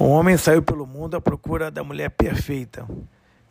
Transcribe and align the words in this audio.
Um 0.00 0.08
homem 0.12 0.38
saiu 0.38 0.62
pelo 0.62 0.86
mundo 0.86 1.14
à 1.14 1.20
procura 1.20 1.70
da 1.70 1.84
mulher 1.84 2.08
perfeita. 2.08 2.88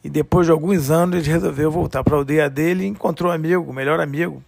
E 0.03 0.09
depois 0.09 0.47
de 0.47 0.51
alguns 0.51 0.89
anos, 0.89 1.19
ele 1.19 1.31
resolveu 1.31 1.69
voltar 1.69 2.03
para 2.03 2.15
a 2.15 2.17
aldeia 2.17 2.49
dele 2.49 2.85
e 2.85 2.87
encontrou 2.87 3.29
um 3.29 3.35
amigo, 3.35 3.69
o 3.69 3.71
melhor 3.71 3.99
amigo, 3.99 4.41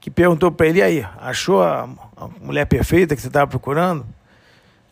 que 0.00 0.10
perguntou 0.10 0.50
para 0.50 0.66
ele: 0.66 0.82
aí, 0.82 1.06
achou 1.20 1.62
a, 1.62 1.88
a 2.16 2.28
mulher 2.40 2.66
perfeita 2.66 3.14
que 3.14 3.22
você 3.22 3.28
estava 3.28 3.46
procurando? 3.46 4.04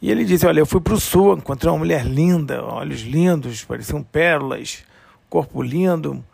E 0.01 0.09
ele 0.09 0.25
disse: 0.25 0.47
Olha, 0.47 0.61
eu 0.61 0.67
fui 0.67 0.81
para 0.81 0.95
o 0.95 1.01
sul, 1.01 1.37
encontrei 1.37 1.69
uma 1.73 1.79
mulher 1.79 2.07
linda, 2.07 2.65
olhos 2.65 3.01
lindos, 3.01 3.65
pareciam 3.65 4.01
pérolas, 4.01 4.85
corpo 5.29 5.61
lindo, 5.61 6.25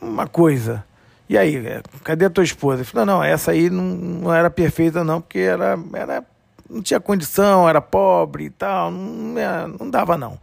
uma 0.00 0.26
coisa. 0.26 0.84
E 1.28 1.38
aí, 1.38 1.64
é, 1.64 1.82
cadê 2.02 2.24
a 2.24 2.30
tua 2.30 2.42
esposa? 2.42 2.82
Ele 2.82 2.90
falou: 2.90 3.06
Não, 3.06 3.18
não, 3.18 3.24
essa 3.24 3.52
aí 3.52 3.70
não, 3.70 3.84
não 3.84 4.34
era 4.34 4.50
perfeita, 4.50 5.04
não, 5.04 5.20
porque 5.20 5.38
era, 5.38 5.78
era 5.92 6.24
não 6.72 6.82
tinha 6.82 6.98
condição, 6.98 7.68
era 7.68 7.80
pobre 7.80 8.44
e 8.44 8.50
tal, 8.50 8.90
não, 8.90 9.68
não 9.78 9.90
dava 9.90 10.16
não. 10.16 10.38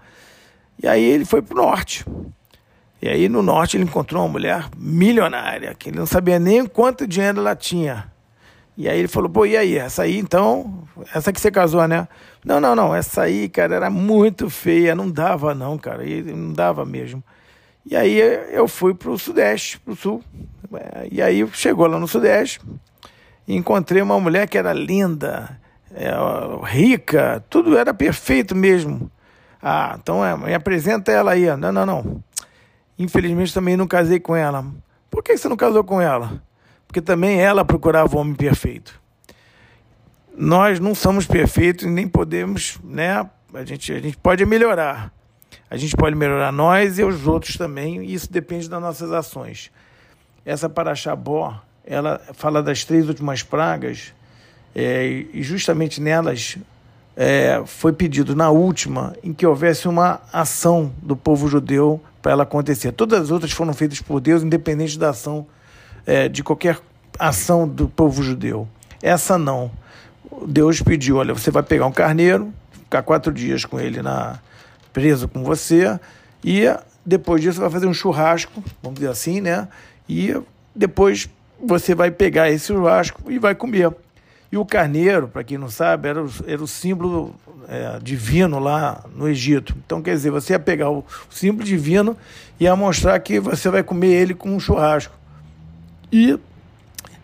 E 0.81 0.88
aí 0.88 1.03
ele 1.03 1.26
foi 1.26 1.41
para 1.41 1.53
o 1.53 1.58
norte. 1.58 2.05
E 3.02 3.09
aí 3.09 3.27
no 3.27 3.41
norte 3.41 3.77
ele 3.77 3.86
encontrou 3.86 4.22
uma 4.22 4.30
mulher 4.30 4.66
milionária, 4.77 5.73
que 5.73 5.89
ele 5.89 5.98
não 5.98 6.05
sabia 6.05 6.38
nem 6.38 6.66
quanto 6.66 7.08
dinheiro 7.08 7.39
ela 7.39 7.55
tinha. 7.55 8.12
E 8.77 8.88
aí 8.88 9.00
ele 9.00 9.09
falou, 9.09 9.30
pô, 9.30 9.45
e 9.45 9.58
aí, 9.58 9.77
essa 9.77 10.03
aí 10.03 10.17
então, 10.17 10.84
essa 11.13 11.34
que 11.34 11.41
você 11.41 11.52
casou, 11.52 11.86
né? 11.86 12.08
Não, 12.45 12.61
não, 12.61 12.75
não, 12.75 12.95
essa 12.95 13.23
aí, 13.23 13.50
cara, 13.50 13.75
era 13.75 13.89
muito 13.89 14.50
feia, 14.50 14.95
não 14.95 15.11
dava 15.11 15.53
não, 15.53 15.77
cara, 15.77 16.05
e 16.05 16.23
não 16.23 16.53
dava 16.53 16.86
mesmo. 16.86 17.22
E 17.86 17.95
aí 17.95 18.17
eu 18.52 18.67
fui 18.70 18.94
para 18.94 19.09
o 19.09 19.17
sudeste, 19.20 19.80
para 19.80 19.94
o 19.94 19.98
sul. 19.98 20.23
E 21.11 21.22
aí 21.22 21.45
chegou 21.52 21.88
lá 21.88 22.00
no 22.00 22.08
sudeste 22.08 22.61
encontrei 23.55 24.02
uma 24.02 24.20
mulher 24.20 24.48
que 24.48 24.58
era 24.58 24.73
linda, 24.73 25.59
é, 25.93 26.11
rica, 26.66 27.43
tudo 27.49 27.77
era 27.77 27.93
perfeito 27.93 28.55
mesmo. 28.55 29.09
Ah, 29.61 29.97
então 30.02 30.23
é, 30.23 30.36
me 30.38 30.53
apresenta 30.53 31.11
ela 31.11 31.31
aí. 31.31 31.45
Não, 31.58 31.72
não, 31.72 31.86
não. 31.86 32.23
Infelizmente 32.97 33.53
também 33.53 33.77
não 33.77 33.88
casei 33.88 34.19
com 34.19 34.36
ela. 34.36 34.66
Por 35.09 35.23
que 35.23 35.38
você 35.38 35.47
não 35.49 35.58
casou 35.58 35.83
com 35.83 36.02
ela? 36.02 36.41
Porque 36.88 37.02
também 37.02 37.39
ela 37.39 37.66
procurava 37.66 38.16
o 38.16 38.19
homem 38.19 38.36
perfeito. 38.36 38.99
Nós 40.36 40.80
não 40.80 40.95
somos 40.95 41.25
perfeitos 41.25 41.86
nem 41.86 42.08
podemos, 42.08 42.80
né? 42.83 43.30
A 43.53 43.66
gente, 43.66 43.92
a 43.92 43.99
gente 43.99 44.17
pode 44.17 44.45
melhorar. 44.45 45.11
A 45.69 45.77
gente 45.77 45.95
pode 45.95 46.16
melhorar 46.16 46.52
nós 46.52 46.97
e 46.97 47.03
os 47.03 47.27
outros 47.27 47.58
também, 47.58 48.03
e 48.03 48.14
isso 48.14 48.31
depende 48.31 48.69
das 48.69 48.81
nossas 48.81 49.11
ações. 49.11 49.71
Essa 50.45 50.69
Paraxabó, 50.69 51.61
ela 51.86 52.19
fala 52.33 52.64
das 52.64 52.83
três 52.83 53.08
últimas 53.08 53.44
pragas 53.44 54.14
é, 54.75 55.25
e 55.34 55.42
justamente 55.42 56.02
nelas 56.02 56.58
é, 57.16 57.62
foi 57.66 57.92
pedido 57.92 58.36
na 58.36 58.50
última 58.50 59.16
em 59.23 59.34
que 59.34 59.45
houvesse 59.45 59.88
uma 59.88 60.22
ação 60.31 60.92
do 61.02 61.16
povo 61.16 61.48
judeu 61.48 62.02
para 62.22 62.31
ela 62.31 62.44
acontecer. 62.44 62.92
Todas 62.92 63.23
as 63.23 63.31
outras 63.31 63.52
foram 63.52 63.73
feitas 63.73 64.02
por 64.02 64.20
Deus, 64.20 64.44
independente 64.44 64.98
da 64.98 65.09
ação, 65.09 65.45
é, 66.06 66.30
de 66.30 66.44
qualquer 66.44 66.80
ação 67.17 67.67
do 67.67 67.88
povo 67.89 68.23
judeu. 68.23 68.67
Essa 69.02 69.38
não. 69.38 69.72
Deus 70.48 70.81
pediu: 70.81 71.17
olha, 71.17 71.33
você 71.33 71.52
vai 71.52 71.64
pegar 71.64 71.86
um 71.86 71.92
carneiro, 71.92 72.54
ficar 72.72 73.02
quatro 73.04 73.33
dias 73.33 73.66
com 73.66 73.80
ele 73.80 74.02
na 74.02 74.39
preso 74.94 75.28
com 75.28 75.44
você, 75.44 76.00
e 76.44 76.64
depois 77.06 77.42
disso 77.42 77.59
vai 77.59 77.70
fazer 77.70 77.86
um 77.86 77.94
churrasco, 77.94 78.64
vamos 78.81 79.00
dizer 79.00 79.11
assim, 79.11 79.42
né? 79.42 79.67
E 80.08 80.36
depois 80.76 81.30
você 81.61 81.94
vai 81.94 82.09
pegar 82.11 82.50
esse 82.50 82.67
churrasco 82.67 83.31
e 83.31 83.38
vai 83.38 83.54
comer. 83.54 83.94
E 84.52 84.58
o 84.58 84.66
carneiro, 84.66 85.28
para 85.28 85.44
quem 85.44 85.58
não 85.58 85.69
sabe, 85.69 86.09
era 86.09 86.23
o, 86.23 86.30
era 86.47 86.64
o 86.64 86.67
símbolo 86.67 87.36
é, 87.67 88.00
divino 88.02 88.58
lá 88.58 89.03
no 89.16 89.28
Egito. 89.28 89.75
Então, 89.86 90.02
quer 90.02 90.16
dizer, 90.16 90.31
você 90.31 90.53
ia 90.53 90.59
pegar 90.59 90.89
o 90.89 91.05
símbolo 91.30 91.64
divino 91.64 92.17
e 92.60 92.64
ia 92.64 92.76
mostrar 92.76 93.20
que 93.20 93.39
você 93.39 93.70
vai 93.70 93.83
comer 93.83 94.08
ele 94.08 94.33
com 94.33 94.55
um 94.55 94.60
churrasco. 94.60 95.14
E 96.11 96.39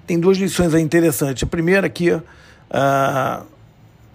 tem 0.05 0.19
duas 0.19 0.37
lições 0.37 0.73
aí 0.73 0.83
interessantes. 0.83 1.41
A 1.41 1.47
primeira 1.47 1.87
é 1.87 1.89
que 1.89 2.21
ah, 2.69 3.41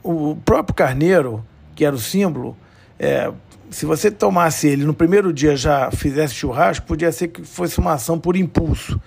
o 0.03 0.37
próprio 0.45 0.75
carneiro, 0.75 1.45
que 1.75 1.85
era 1.85 1.95
o 1.95 1.99
símbolo, 1.99 2.57
é, 2.99 3.33
se 3.71 3.87
você 3.87 4.11
tomasse 4.11 4.69
ele 4.69 4.85
no 4.85 4.95
primeiro 4.95 5.33
dia 5.33 5.57
já 5.57 5.91
fizesse 5.91 6.35
churrasco, 6.35 6.87
podia 6.87 7.11
ser 7.11 7.29
que 7.29 7.43
fosse 7.43 7.79
uma 7.79 7.95
ação 7.95 8.19
por 8.19 8.37
impulso. 8.37 9.01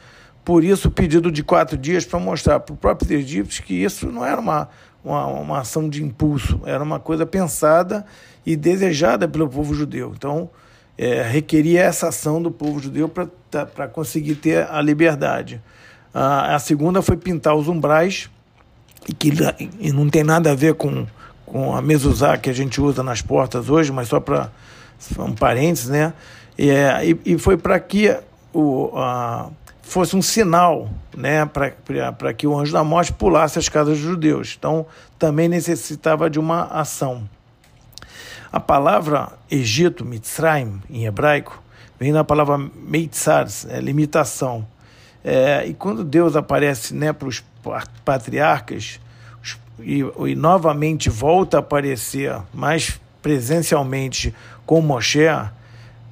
Por 0.43 0.63
isso, 0.63 0.89
o 0.89 0.91
pedido 0.91 1.31
de 1.31 1.43
quatro 1.43 1.77
dias 1.77 2.05
para 2.05 2.19
mostrar 2.19 2.59
para 2.59 2.73
os 2.73 2.79
próprios 2.79 3.09
egípcios 3.11 3.65
que 3.65 3.73
isso 3.73 4.07
não 4.07 4.25
era 4.25 4.39
uma, 4.39 4.69
uma, 5.03 5.25
uma 5.27 5.59
ação 5.59 5.87
de 5.87 6.03
impulso, 6.03 6.59
era 6.65 6.83
uma 6.83 6.99
coisa 6.99 7.25
pensada 7.25 8.05
e 8.45 8.55
desejada 8.55 9.27
pelo 9.27 9.47
povo 9.47 9.73
judeu. 9.73 10.13
Então, 10.15 10.49
é, 10.97 11.21
requeria 11.23 11.81
essa 11.81 12.09
ação 12.09 12.41
do 12.41 12.51
povo 12.51 12.79
judeu 12.79 13.07
para 13.07 13.27
tá, 13.49 13.87
conseguir 13.87 14.35
ter 14.35 14.67
a 14.69 14.81
liberdade. 14.81 15.61
A, 16.13 16.55
a 16.55 16.59
segunda 16.59 17.01
foi 17.01 17.17
pintar 17.17 17.55
os 17.55 17.67
umbrais, 17.67 18.29
e 19.07 19.13
que 19.13 19.31
e 19.79 19.91
não 19.91 20.09
tem 20.09 20.23
nada 20.23 20.51
a 20.51 20.55
ver 20.55 20.75
com, 20.75 21.05
com 21.45 21.75
a 21.75 21.81
mezuzá 21.81 22.37
que 22.37 22.49
a 22.49 22.53
gente 22.53 22.79
usa 22.79 23.01
nas 23.01 23.21
portas 23.21 23.69
hoje, 23.69 23.91
mas 23.91 24.07
só 24.07 24.19
para 24.19 24.49
um 25.19 25.33
parênteses, 25.33 25.89
né? 25.89 26.13
É, 26.57 27.05
e, 27.05 27.33
e 27.33 27.37
foi 27.37 27.57
para 27.57 27.79
que 27.79 28.15
o, 28.53 28.91
a, 28.95 29.49
fosse 29.93 30.15
um 30.15 30.23
sinal 30.23 30.89
né, 31.15 31.45
para 31.45 32.33
que 32.33 32.47
o 32.47 32.57
anjo 32.57 32.73
da 32.73 32.83
morte 32.83 33.13
pulasse 33.13 33.59
as 33.59 33.69
casas 33.69 33.99
dos 33.99 34.07
judeus. 34.07 34.55
Então, 34.57 34.87
também 35.19 35.47
necessitava 35.47 36.31
de 36.31 36.39
uma 36.39 36.63
ação. 36.63 37.29
A 38.51 38.59
palavra 38.59 39.33
Egito, 39.51 40.03
Mitzrayim, 40.03 40.81
em 40.89 41.05
hebraico, 41.05 41.61
vem 41.99 42.11
da 42.11 42.23
palavra 42.23 42.57
Meitzar, 42.57 43.47
é 43.69 43.79
limitação. 43.79 44.65
É, 45.23 45.63
e 45.67 45.75
quando 45.75 46.03
Deus 46.03 46.35
aparece 46.35 46.95
né, 46.95 47.13
para 47.13 47.27
os 47.27 47.43
patriarcas 48.03 48.99
e, 49.79 49.99
e, 49.99 50.35
novamente 50.35 51.07
volta 51.07 51.57
a 51.57 51.59
aparecer 51.59 52.35
mais 52.51 52.99
presencialmente 53.21 54.33
com 54.65 54.81
Moshe, 54.81 55.19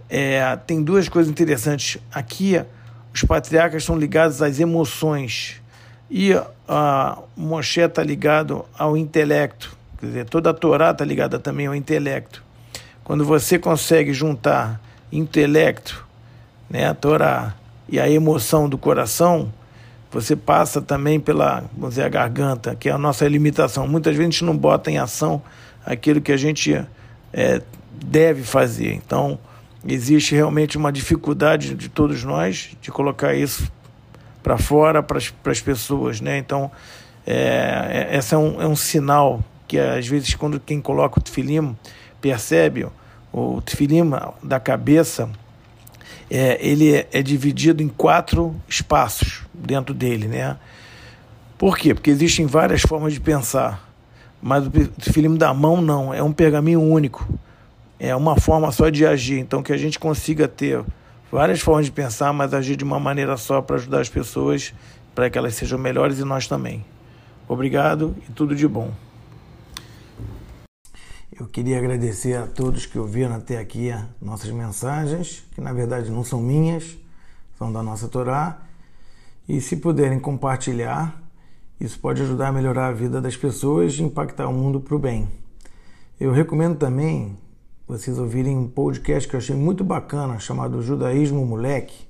é, 0.07 0.55
tem 0.67 0.83
duas 0.83 1.09
coisas 1.09 1.31
interessantes. 1.31 1.99
Aqui, 2.13 2.63
os 3.13 3.23
patriarcas 3.23 3.83
são 3.83 3.97
ligados 3.97 4.41
às 4.41 4.59
emoções 4.59 5.61
e 6.09 6.33
a 6.67 7.17
Moshe 7.35 7.81
está 7.81 8.03
ligado 8.03 8.65
ao 8.77 8.95
intelecto. 8.97 9.75
Quer 9.99 10.05
dizer, 10.05 10.25
toda 10.25 10.49
a 10.49 10.53
Torá 10.53 10.91
está 10.91 11.05
ligada 11.05 11.39
também 11.39 11.67
ao 11.67 11.75
intelecto. 11.75 12.43
Quando 13.03 13.23
você 13.25 13.59
consegue 13.59 14.13
juntar 14.13 14.81
intelecto, 15.11 16.05
né, 16.69 16.87
a 16.87 16.93
Torá, 16.93 17.55
e 17.91 17.99
a 17.99 18.09
emoção 18.09 18.69
do 18.69 18.77
coração, 18.77 19.53
você 20.09 20.35
passa 20.35 20.81
também 20.81 21.19
pela, 21.19 21.65
vamos 21.73 21.89
dizer, 21.89 22.03
a 22.03 22.09
garganta, 22.09 22.75
que 22.75 22.87
é 22.87 22.91
a 22.91 22.97
nossa 22.97 23.27
limitação. 23.27 23.87
Muitas 23.87 24.15
vezes 24.15 24.29
a 24.29 24.31
gente 24.31 24.43
não 24.45 24.57
bota 24.57 24.89
em 24.89 24.97
ação 24.97 25.41
aquilo 25.85 26.21
que 26.21 26.31
a 26.31 26.37
gente 26.37 26.73
é, 27.33 27.61
deve 27.91 28.43
fazer. 28.43 28.93
Então, 28.93 29.37
existe 29.87 30.35
realmente 30.35 30.77
uma 30.77 30.91
dificuldade 30.91 31.75
de 31.75 31.89
todos 31.89 32.23
nós 32.23 32.75
de 32.81 32.91
colocar 32.91 33.33
isso 33.33 33.71
para 34.43 34.57
fora 34.57 35.01
para 35.03 35.17
as 35.17 35.61
pessoas, 35.61 36.19
né? 36.19 36.37
Então, 36.37 36.71
é, 37.25 38.07
é, 38.11 38.17
esse 38.17 38.33
é 38.33 38.37
um, 38.37 38.61
é 38.61 38.67
um 38.67 38.75
sinal 38.75 39.43
que 39.67 39.79
às 39.79 40.07
vezes 40.07 40.33
quando 40.35 40.59
quem 40.59 40.81
coloca 40.81 41.19
o 41.19 41.21
tefilim 41.21 41.75
percebe 42.19 42.87
o 43.31 43.61
tefilim 43.61 44.11
da 44.43 44.59
cabeça, 44.59 45.29
é, 46.29 46.57
ele 46.65 46.93
é, 46.93 47.07
é 47.11 47.23
dividido 47.23 47.81
em 47.81 47.87
quatro 47.87 48.55
espaços 48.67 49.43
dentro 49.53 49.93
dele, 49.93 50.27
né? 50.27 50.57
Por 51.57 51.77
quê? 51.77 51.93
Porque 51.93 52.09
existem 52.09 52.45
várias 52.45 52.81
formas 52.81 53.13
de 53.13 53.19
pensar, 53.19 53.87
mas 54.41 54.65
o 54.65 54.69
tefilim 54.69 55.35
da 55.35 55.53
mão 55.53 55.81
não, 55.81 56.13
é 56.13 56.21
um 56.21 56.33
pergaminho 56.33 56.81
único 56.81 57.27
é 58.03 58.15
uma 58.15 58.35
forma 58.35 58.71
só 58.71 58.89
de 58.89 59.05
agir. 59.05 59.37
Então, 59.37 59.61
que 59.61 59.71
a 59.71 59.77
gente 59.77 59.99
consiga 59.99 60.47
ter 60.47 60.83
várias 61.31 61.61
formas 61.61 61.85
de 61.85 61.91
pensar, 61.91 62.33
mas 62.33 62.51
agir 62.51 62.75
de 62.75 62.83
uma 62.83 62.99
maneira 62.99 63.37
só 63.37 63.61
para 63.61 63.75
ajudar 63.75 64.01
as 64.01 64.09
pessoas, 64.09 64.73
para 65.13 65.29
que 65.29 65.37
elas 65.37 65.53
sejam 65.53 65.77
melhores 65.77 66.17
e 66.17 66.23
nós 66.23 66.47
também. 66.47 66.83
Obrigado 67.47 68.15
e 68.27 68.31
tudo 68.31 68.55
de 68.55 68.67
bom. 68.67 68.91
Eu 71.39 71.45
queria 71.45 71.77
agradecer 71.77 72.35
a 72.35 72.47
todos 72.47 72.87
que 72.87 72.97
ouviram 72.97 73.35
até 73.35 73.59
aqui 73.59 73.93
nossas 74.19 74.49
mensagens, 74.49 75.43
que 75.53 75.61
na 75.61 75.71
verdade 75.71 76.09
não 76.09 76.23
são 76.23 76.41
minhas, 76.41 76.97
são 77.55 77.71
da 77.71 77.83
nossa 77.83 78.07
Torá. 78.07 78.61
E 79.47 79.61
se 79.61 79.77
puderem 79.77 80.19
compartilhar, 80.19 81.21
isso 81.79 81.99
pode 81.99 82.23
ajudar 82.23 82.47
a 82.47 82.51
melhorar 82.51 82.87
a 82.87 82.91
vida 82.91 83.21
das 83.21 83.37
pessoas 83.37 83.93
e 83.93 84.01
impactar 84.01 84.47
o 84.47 84.53
mundo 84.53 84.79
para 84.79 84.95
o 84.95 84.99
bem. 84.99 85.29
Eu 86.19 86.31
recomendo 86.31 86.77
também 86.77 87.37
vocês 87.91 88.17
ouvirem 88.17 88.57
um 88.57 88.69
podcast 88.69 89.27
que 89.27 89.35
eu 89.35 89.37
achei 89.37 89.53
muito 89.53 89.83
bacana, 89.83 90.39
chamado 90.39 90.81
Judaísmo 90.81 91.45
Moleque, 91.45 92.07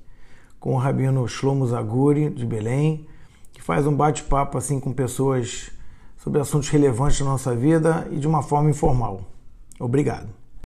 com 0.60 0.74
o 0.74 0.78
rabino 0.78 1.26
Shlomo 1.26 1.66
Zaguri, 1.66 2.30
de 2.30 2.46
Belém, 2.46 3.04
que 3.52 3.60
faz 3.60 3.84
um 3.84 3.92
bate-papo 3.92 4.56
assim 4.56 4.78
com 4.78 4.92
pessoas 4.92 5.72
sobre 6.16 6.40
assuntos 6.40 6.68
relevantes 6.68 7.18
da 7.18 7.24
nossa 7.24 7.52
vida 7.56 8.06
e 8.12 8.16
de 8.20 8.28
uma 8.28 8.44
forma 8.44 8.70
informal. 8.70 9.22
Obrigado. 9.80 10.41